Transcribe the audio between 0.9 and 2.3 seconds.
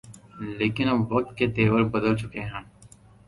وقت کے تیور بدل